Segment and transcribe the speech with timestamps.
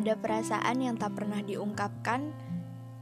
[0.00, 2.32] Ada perasaan yang tak pernah diungkapkan,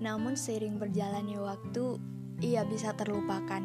[0.03, 1.95] namun seiring berjalannya waktu,
[2.43, 3.63] ia bisa terlupakan.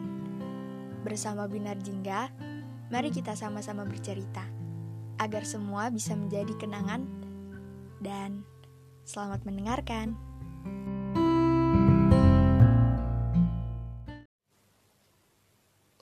[1.02, 2.30] Bersama Binar Jingga,
[2.94, 4.46] mari kita sama-sama bercerita,
[5.18, 7.10] agar semua bisa menjadi kenangan,
[8.06, 8.46] dan
[9.02, 10.14] selamat mendengarkan.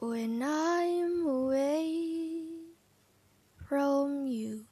[0.03, 1.95] When I'm away
[3.55, 4.67] from you,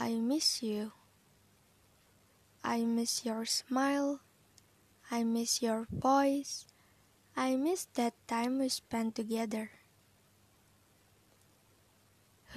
[0.00, 0.96] I miss you.
[2.64, 4.24] I miss your smile.
[5.12, 6.64] I miss your voice.
[7.36, 9.76] I miss that time we spent together.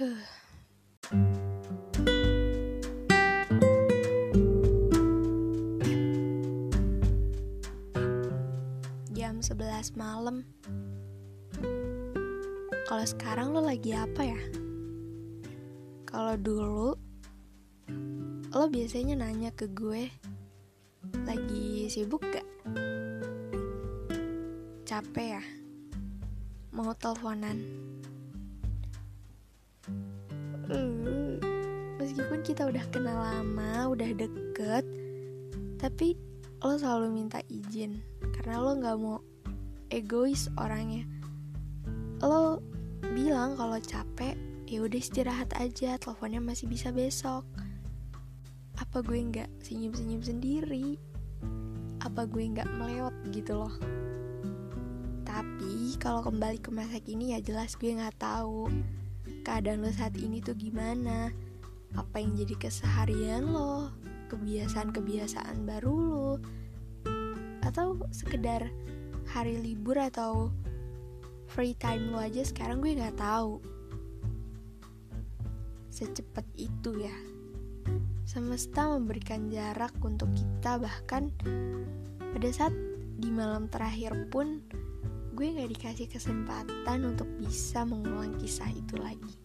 [9.12, 10.48] Jam 11 malam.
[12.88, 14.40] Kalau sekarang lo lagi apa ya?
[16.08, 16.96] Kalau dulu
[18.54, 20.06] lo biasanya nanya ke gue
[21.26, 22.46] lagi sibuk gak?
[24.86, 25.44] Capek ya?
[26.70, 27.58] Mau teleponan?
[31.98, 34.84] Meskipun kita udah kenal lama, udah deket,
[35.80, 36.14] tapi
[36.62, 38.00] lo selalu minta izin
[38.38, 39.18] karena lo nggak mau
[39.90, 41.04] egois orangnya.
[42.22, 42.62] Lo
[43.12, 47.44] bilang kalau capek, ya udah istirahat aja, teleponnya masih bisa besok.
[48.94, 50.94] Apa gue nggak senyum-senyum sendiri?
[51.98, 53.74] Apa gue nggak melewat gitu loh?
[55.26, 58.70] Tapi kalau kembali ke masa kini ya jelas gue nggak tahu
[59.42, 61.34] keadaan lo saat ini tuh gimana.
[61.98, 63.90] Apa yang jadi keseharian lo,
[64.30, 66.30] kebiasaan-kebiasaan baru lo,
[67.66, 68.70] atau sekedar
[69.26, 70.54] hari libur atau
[71.50, 73.58] free time lo aja sekarang gue nggak tahu.
[75.90, 77.33] Secepat itu ya.
[78.34, 81.30] Semesta memberikan jarak untuk kita bahkan
[82.18, 82.74] pada saat
[83.14, 84.58] di malam terakhir pun
[85.38, 89.38] gue gak dikasih kesempatan untuk bisa mengulang kisah itu lagi.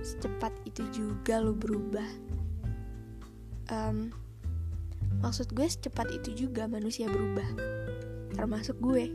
[0.00, 2.08] Secepat itu juga lo berubah.
[3.68, 4.08] Um,
[5.20, 7.60] maksud gue secepat itu juga manusia berubah,
[8.32, 9.12] termasuk gue.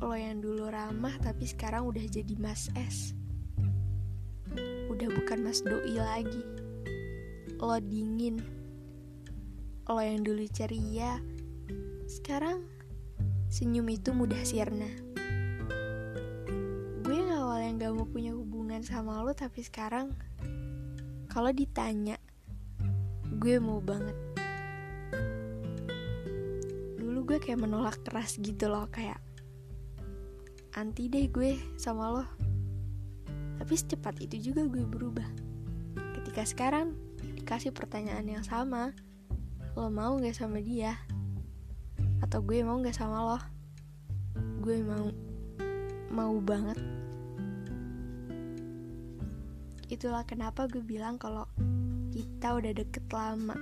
[0.00, 3.17] Lo yang dulu ramah tapi sekarang udah jadi Mas S.
[5.28, 6.40] Bukan Mas Doi lagi.
[7.60, 8.40] Lo dingin.
[9.84, 11.20] Lo yang dulu ceria,
[12.08, 12.64] sekarang
[13.52, 14.88] senyum itu mudah sirna.
[17.04, 17.20] Gue
[17.60, 20.16] yang gak mau punya hubungan sama lo tapi sekarang
[21.28, 22.16] kalau ditanya
[23.36, 24.16] gue mau banget.
[26.96, 29.20] Dulu gue kayak menolak keras gitu loh kayak
[30.72, 32.47] anti deh gue sama lo.
[33.68, 35.28] Tapi secepat itu juga gue berubah.
[36.16, 36.96] Ketika sekarang
[37.36, 38.96] dikasih pertanyaan yang sama,
[39.76, 40.96] lo mau gak sama dia?
[42.24, 43.36] Atau gue mau gak sama lo?
[44.64, 45.12] Gue mau,
[46.08, 46.80] mau banget.
[49.92, 51.44] Itulah kenapa gue bilang kalau
[52.08, 53.52] kita udah deket lama.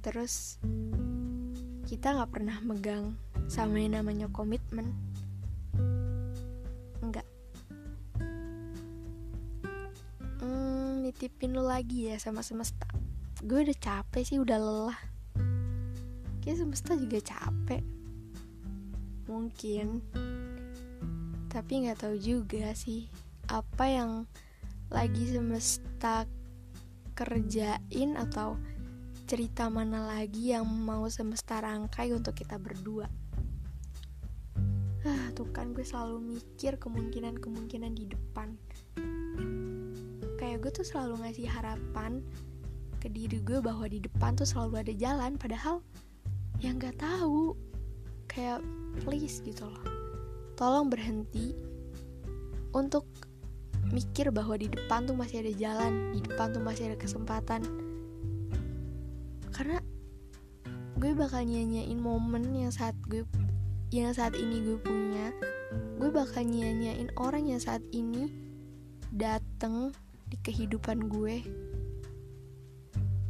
[0.00, 0.56] Terus
[1.84, 3.20] kita gak pernah megang
[3.52, 4.96] sama yang namanya komitmen.
[11.24, 12.84] Nitipin lu lagi ya sama semesta.
[13.40, 15.00] Gue udah capek sih, udah lelah.
[16.44, 17.80] Kayak semesta juga capek.
[19.24, 20.04] Mungkin.
[21.48, 23.08] Tapi nggak tahu juga sih
[23.48, 24.28] apa yang
[24.92, 26.28] lagi semesta
[27.16, 28.60] kerjain atau
[29.24, 33.08] cerita mana lagi yang mau semesta rangkai untuk kita berdua.
[35.08, 38.60] Ah, tuh kan gue selalu mikir kemungkinan-kemungkinan di depan.
[40.44, 42.20] Kayak gue tuh selalu ngasih harapan
[43.00, 45.80] ke diri gue bahwa di depan tuh selalu ada jalan, padahal
[46.60, 47.56] yang nggak tahu.
[48.28, 48.60] Kayak
[49.00, 49.80] please gitu loh.
[50.52, 51.56] Tolong berhenti
[52.76, 53.08] untuk
[53.88, 57.64] mikir bahwa di depan tuh masih ada jalan, di depan tuh masih ada kesempatan.
[59.48, 59.80] Karena
[61.00, 63.24] gue bakal nyanyain momen yang saat gue
[63.96, 65.32] yang saat ini gue punya
[65.96, 68.28] gue bakal nyanyain orang yang saat ini
[69.08, 69.96] dateng
[70.28, 71.44] di kehidupan gue.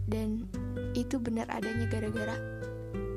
[0.04, 0.44] Dan
[0.92, 2.36] itu benar adanya gara-gara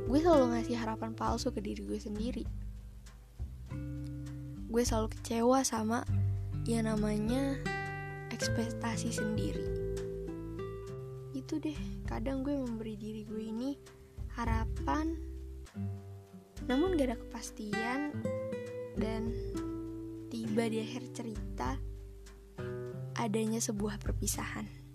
[0.07, 2.43] gue selalu ngasih harapan palsu ke diri gue sendiri.
[4.71, 6.07] Gue selalu kecewa sama
[6.63, 7.59] yang namanya
[8.31, 9.67] ekspektasi sendiri.
[11.35, 11.75] Itu deh
[12.07, 13.75] kadang gue memberi diri gue ini
[14.37, 15.17] harapan
[16.67, 18.11] namun gak ada kepastian
[18.99, 19.31] dan
[20.27, 21.79] tiba di akhir cerita
[23.17, 24.86] adanya sebuah perpisahan.